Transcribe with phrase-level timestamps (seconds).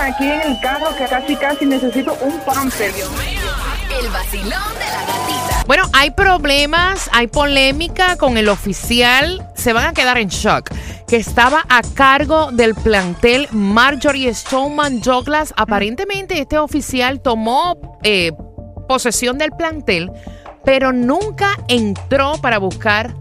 [0.00, 2.92] aquí en el carro que casi casi necesito un pamper.
[4.00, 5.64] El vacilón de la gatita.
[5.66, 9.46] Bueno, hay problemas, hay polémica con el oficial.
[9.54, 10.70] Se van a quedar en shock.
[11.06, 15.52] Que estaba a cargo del plantel Marjorie Stoneman Douglas.
[15.56, 18.32] Aparentemente, este oficial tomó eh,
[18.88, 20.10] posesión del plantel,
[20.64, 23.14] pero nunca entró para buscar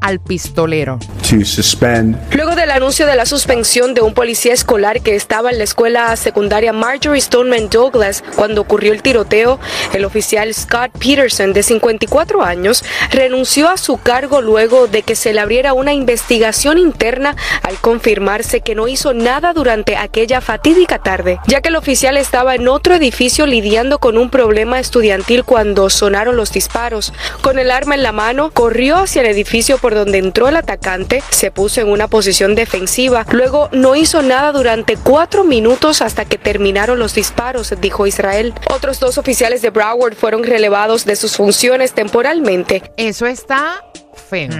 [0.00, 0.98] al pistolero.
[1.30, 5.58] To suspend Luego del anuncio de la suspensión de un policía escolar que estaba en
[5.58, 9.60] la escuela secundaria Marjorie Stoneman Douglas cuando ocurrió el tiroteo,
[9.92, 15.32] el oficial Scott Peterson, de 54 años, renunció a su cargo luego de que se
[15.32, 21.38] le abriera una investigación interna al confirmarse que no hizo nada durante aquella fatídica tarde,
[21.46, 26.36] ya que el oficial estaba en otro edificio lidiando con un problema estudiantil cuando sonaron
[26.36, 27.12] los disparos.
[27.42, 31.13] Con el arma en la mano, corrió hacia el edificio por donde entró el atacante,
[31.30, 36.38] se puso en una posición defensiva, luego no hizo nada durante cuatro minutos hasta que
[36.38, 38.54] terminaron los disparos, dijo Israel.
[38.70, 42.82] Otros dos oficiales de Broward fueron relevados de sus funciones temporalmente.
[42.96, 43.82] Eso está
[44.28, 44.50] feo.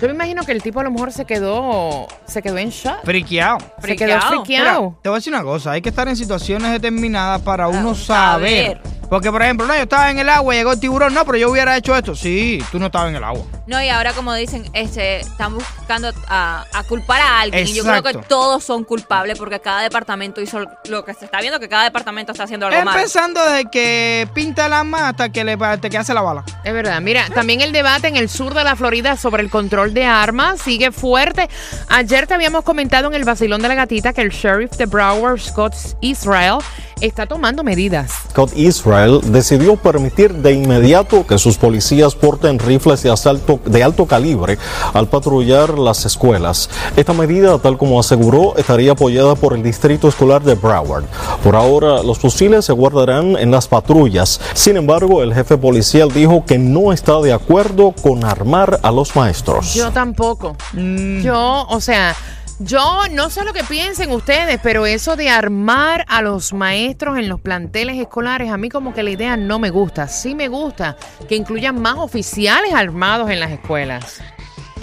[0.00, 3.04] Yo me imagino que el tipo a lo mejor se quedó, se quedó en shock.
[3.04, 3.58] Friqueado.
[3.82, 4.98] Se quedó Mira, friqueado.
[5.02, 8.78] te voy a decir una cosa, hay que estar en situaciones determinadas para uno saber.
[8.78, 8.80] saber.
[9.08, 11.38] Porque, por ejemplo, no, yo estaba en el agua y llegó el tiburón, no, pero
[11.38, 12.14] yo hubiera hecho esto.
[12.14, 13.44] Sí, tú no estabas en el agua.
[13.66, 17.66] No, y ahora como dicen, este, están buscando a, a culpar a alguien.
[17.66, 18.28] Y yo creo que Exacto.
[18.28, 22.32] todos son culpables porque cada departamento hizo lo que se está viendo, que cada departamento
[22.32, 22.98] está haciendo algo malo.
[22.98, 26.44] Empezando desde que pinta el arma hasta que le hasta que hace la bala.
[26.62, 27.00] Es verdad.
[27.00, 30.60] Mira, también el debate en el sur de la Florida sobre el control de armas
[30.60, 31.48] sigue fuerte.
[31.88, 35.40] Ayer te habíamos comentado en el vacilón de la gatita que el sheriff de Broward,
[35.40, 36.58] Scott Israel,
[37.00, 38.12] está tomando medidas.
[38.30, 44.06] Scott Israel decidió permitir de inmediato que sus policías porten rifles de asalto de alto
[44.06, 44.58] calibre
[44.92, 46.70] al patrullar las escuelas.
[46.96, 51.04] Esta medida, tal como aseguró, estaría apoyada por el distrito escolar de Broward.
[51.42, 54.40] Por ahora, los fusiles se guardarán en las patrullas.
[54.54, 59.14] Sin embargo, el jefe policial dijo que no está de acuerdo con armar a los
[59.16, 59.74] maestros.
[59.74, 60.56] Yo tampoco.
[60.74, 62.14] Yo, o sea,
[62.60, 67.28] yo no sé lo que piensen ustedes, pero eso de armar a los maestros en
[67.28, 70.08] los planteles escolares, a mí como que la idea no me gusta.
[70.08, 70.96] Sí me gusta
[71.28, 74.22] que incluyan más oficiales armados en las escuelas.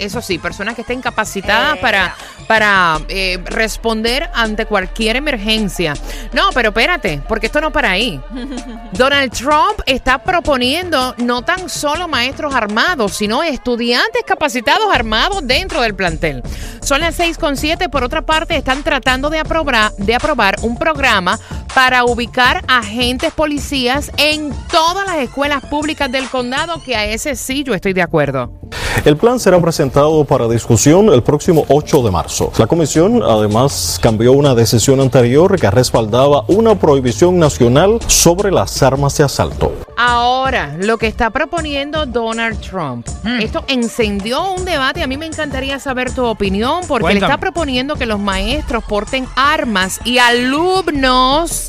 [0.02, 2.16] Eso sí, personas que estén capacitadas para,
[2.48, 5.94] para eh, responder ante cualquier emergencia.
[6.32, 8.20] No, pero espérate, porque esto no para ahí.
[8.92, 15.94] Donald Trump está proponiendo no tan solo maestros armados, sino estudiantes capacitados armados dentro del
[15.94, 16.42] plantel.
[16.80, 17.88] Son las 6.7.
[17.88, 21.38] Por otra parte, están tratando de aprobar, de aprobar un programa
[21.76, 27.62] para ubicar agentes policías en todas las escuelas públicas del condado, que a ese sí
[27.62, 28.61] yo estoy de acuerdo.
[29.04, 32.52] El plan será presentado para discusión el próximo 8 de marzo.
[32.58, 39.16] La comisión además cambió una decisión anterior que respaldaba una prohibición nacional sobre las armas
[39.18, 39.72] de asalto.
[39.96, 43.06] Ahora, lo que está proponiendo Donald Trump,
[43.40, 45.02] esto encendió un debate.
[45.02, 49.26] A mí me encantaría saber tu opinión, porque le está proponiendo que los maestros porten
[49.34, 51.68] armas y alumnos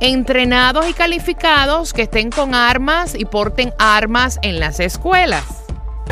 [0.00, 5.63] entrenados y calificados que estén con armas y porten armas en las escuelas.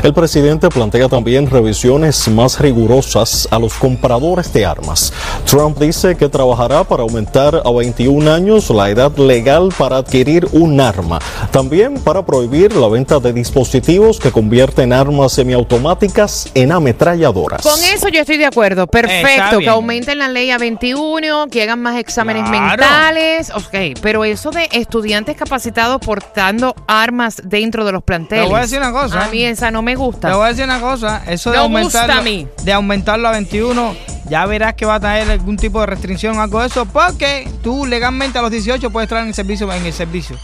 [0.03, 5.13] El presidente plantea también revisiones más rigurosas a los compradores de armas.
[5.45, 10.81] Trump dice que trabajará para aumentar a 21 años la edad legal para adquirir un
[10.81, 11.19] arma.
[11.51, 17.61] También para prohibir la venta de dispositivos que convierten armas semiautomáticas en ametralladoras.
[17.61, 18.87] Con eso yo estoy de acuerdo.
[18.87, 19.59] Perfecto.
[19.59, 22.67] Que aumenten la ley a 21, que hagan más exámenes Claro.
[22.67, 23.51] mentales.
[23.55, 28.43] Ok, pero eso de estudiantes capacitados portando armas dentro de los planteles.
[28.43, 29.23] Te voy a decir una cosa.
[29.23, 30.29] A mí esa no me gusta.
[30.29, 32.47] Te voy a decir una cosa, eso de aumentarlo, gusta a mí.
[32.63, 33.95] de aumentarlo a 21,
[34.29, 37.49] ya verás que va a traer algún tipo de restricción o algo de eso, porque
[37.61, 40.37] tú legalmente a los 18 puedes estar en el servicio, en el servicio.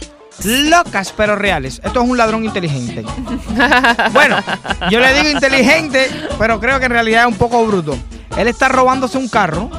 [0.43, 1.81] Locas pero reales.
[1.83, 3.03] Esto es un ladrón inteligente.
[4.13, 4.37] bueno,
[4.89, 7.97] yo le digo inteligente, pero creo que en realidad es un poco bruto.
[8.37, 9.69] Él está robándose un carro,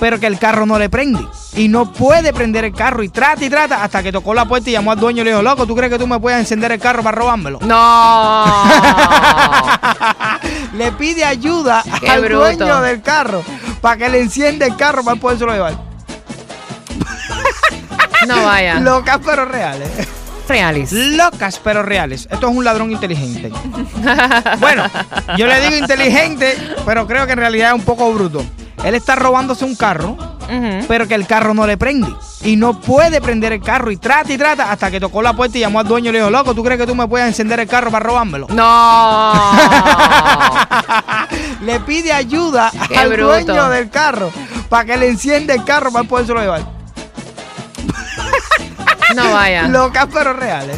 [0.00, 1.20] Pero que el carro no le prende.
[1.54, 3.02] Y no puede prender el carro.
[3.02, 5.30] Y trata y trata hasta que tocó la puerta y llamó al dueño y le
[5.30, 7.58] dijo, loco, ¿tú crees que tú me puedes encender el carro para robármelo?
[7.62, 8.44] No.
[10.74, 12.38] le pide ayuda Qué al bruto.
[12.40, 13.42] dueño del carro
[13.80, 15.74] para que le encienda el carro para poderse llevar.
[18.26, 18.74] No vaya.
[18.80, 19.88] Locas pero reales.
[20.48, 20.92] Reales.
[20.92, 22.26] Locas pero reales.
[22.30, 23.50] Esto es un ladrón inteligente.
[24.58, 24.84] Bueno,
[25.36, 26.56] yo le digo inteligente,
[26.86, 28.42] pero creo que en realidad es un poco bruto.
[28.84, 30.16] Él está robándose un carro,
[30.86, 32.08] pero que el carro no le prende.
[32.42, 33.90] Y no puede prender el carro.
[33.90, 36.18] Y trata y trata hasta que tocó la puerta y llamó al dueño y le
[36.20, 38.46] dijo, loco, ¿tú crees que tú me puedes encender el carro para robármelo?
[38.50, 39.32] No.
[41.62, 43.26] le pide ayuda Qué al bruto.
[43.28, 44.30] dueño del carro
[44.68, 46.62] para que le encienda el carro para él podérselo llevar.
[49.16, 49.62] No vaya.
[49.68, 50.76] Locas pero reales.